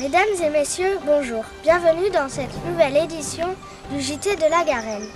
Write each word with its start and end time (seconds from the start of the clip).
Mesdames 0.00 0.22
et 0.42 0.48
messieurs, 0.48 0.98
bonjour. 1.04 1.44
Bienvenue 1.62 2.08
dans 2.08 2.30
cette 2.30 2.64
nouvelle 2.64 2.96
édition 2.96 3.48
du 3.90 4.00
JT 4.00 4.34
de 4.36 4.48
la 4.50 4.64
Garenne. 4.64 5.06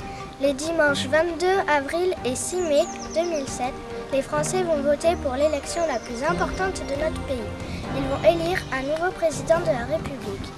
Les 0.42 0.52
dimanches 0.52 1.06
22 1.06 1.46
avril 1.74 2.14
et 2.26 2.36
6 2.36 2.56
mai 2.56 2.82
2007, 3.14 3.72
les 4.12 4.20
Français 4.20 4.62
vont 4.62 4.82
voter 4.82 5.16
pour 5.22 5.36
l'élection 5.36 5.80
la 5.86 5.98
plus 5.98 6.22
importante 6.22 6.82
de 6.86 7.02
notre 7.02 7.18
pays. 7.22 7.50
Ils 7.96 8.04
vont 8.08 8.30
élire 8.30 8.62
un 8.74 8.82
nouveau 8.82 9.10
président 9.12 9.58
de 9.60 9.72
la 9.72 9.86
République. 9.86 10.52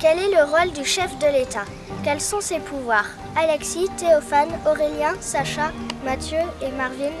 Quel 0.00 0.18
est 0.18 0.34
le 0.34 0.50
rôle 0.50 0.72
du 0.72 0.84
chef 0.84 1.16
de 1.20 1.26
l'État? 1.26 1.64
Quels 2.02 2.20
sont 2.20 2.40
ses 2.40 2.58
pouvoirs? 2.58 3.10
Alexis, 3.36 3.88
Théophane, 3.96 4.58
Aurélien, 4.66 5.14
Sacha, 5.20 5.70
Mathieu 6.04 6.40
et 6.60 6.72
Marvin 6.72 7.14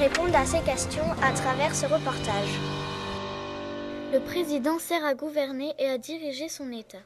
répondent 0.00 0.34
à 0.34 0.46
ces 0.46 0.62
questions 0.62 1.06
à 1.22 1.32
travers 1.32 1.76
ce 1.76 1.86
reportage. 1.86 2.81
Le 4.12 4.20
président 4.20 4.78
sert 4.78 5.06
à 5.06 5.14
gouverner 5.14 5.72
et 5.78 5.88
à 5.88 5.96
diriger 5.96 6.50
son 6.50 6.70
État. 6.70 7.00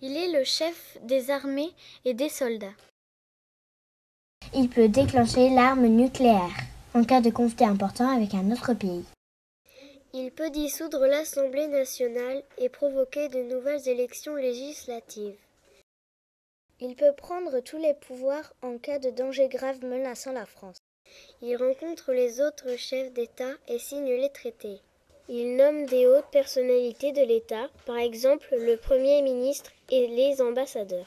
Il 0.00 0.16
est 0.16 0.32
le 0.32 0.42
chef 0.42 0.96
des 1.02 1.30
armées 1.30 1.70
et 2.06 2.14
des 2.14 2.30
soldats. 2.30 2.72
Il 4.54 4.70
peut 4.70 4.88
déclencher 4.88 5.50
l'arme 5.50 5.86
nucléaire 5.86 6.56
en 6.94 7.04
cas 7.04 7.20
de 7.20 7.28
conflit 7.28 7.66
important 7.66 8.08
avec 8.08 8.32
un 8.32 8.50
autre 8.52 8.72
pays. 8.72 9.04
Il 10.14 10.30
peut 10.30 10.48
dissoudre 10.48 11.06
l'Assemblée 11.06 11.66
nationale 11.66 12.42
et 12.56 12.70
provoquer 12.70 13.28
de 13.28 13.42
nouvelles 13.42 13.86
élections 13.86 14.34
législatives. 14.34 15.36
Il 16.80 16.96
peut 16.96 17.12
prendre 17.14 17.60
tous 17.60 17.76
les 17.76 17.92
pouvoirs 17.92 18.54
en 18.62 18.78
cas 18.78 18.98
de 18.98 19.10
danger 19.10 19.48
grave 19.48 19.84
menaçant 19.84 20.32
la 20.32 20.46
France. 20.46 20.78
Il 21.42 21.54
rencontre 21.58 22.12
les 22.12 22.40
autres 22.40 22.78
chefs 22.78 23.12
d'État 23.12 23.52
et 23.68 23.78
signe 23.78 24.14
les 24.14 24.30
traités. 24.30 24.80
Il 25.32 25.54
nomme 25.54 25.86
des 25.86 26.08
hautes 26.08 26.28
personnalités 26.32 27.12
de 27.12 27.22
l'État, 27.22 27.68
par 27.86 27.98
exemple 27.98 28.48
le 28.50 28.76
Premier 28.76 29.22
ministre 29.22 29.70
et 29.88 30.08
les 30.08 30.42
ambassadeurs. 30.42 31.06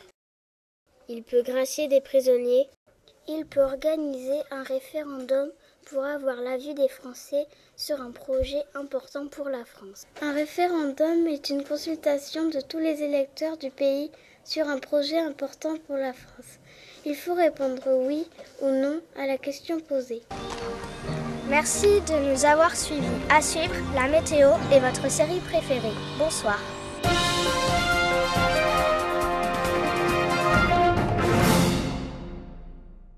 Il 1.09 1.23
peut 1.23 1.41
gracier 1.41 1.89
des 1.89 1.99
prisonniers. 1.99 2.69
Il 3.27 3.45
peut 3.45 3.59
organiser 3.59 4.39
un 4.49 4.63
référendum 4.63 5.51
pour 5.87 6.05
avoir 6.05 6.37
l'avis 6.37 6.73
des 6.73 6.87
Français 6.87 7.45
sur 7.75 7.99
un 7.99 8.11
projet 8.11 8.63
important 8.75 9.27
pour 9.27 9.49
la 9.49 9.65
France. 9.65 10.05
Un 10.21 10.31
référendum 10.31 11.27
est 11.27 11.49
une 11.49 11.65
consultation 11.65 12.47
de 12.47 12.61
tous 12.61 12.79
les 12.79 13.03
électeurs 13.03 13.57
du 13.57 13.71
pays 13.71 14.09
sur 14.45 14.69
un 14.69 14.79
projet 14.79 15.19
important 15.19 15.75
pour 15.85 15.97
la 15.97 16.13
France. 16.13 16.59
Il 17.05 17.17
faut 17.17 17.33
répondre 17.33 17.83
oui 18.07 18.25
ou 18.61 18.69
non 18.69 19.01
à 19.17 19.27
la 19.27 19.37
question 19.37 19.81
posée. 19.81 20.21
Merci 21.49 21.99
de 22.01 22.31
nous 22.31 22.45
avoir 22.45 22.73
suivis. 22.75 23.03
À 23.29 23.41
suivre, 23.41 23.75
la 23.95 24.07
météo 24.07 24.49
et 24.71 24.79
votre 24.79 25.11
série 25.11 25.39
préférée. 25.39 25.93
Bonsoir. 26.17 26.59